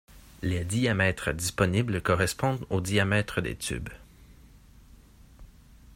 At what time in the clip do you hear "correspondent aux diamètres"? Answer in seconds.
2.01-3.39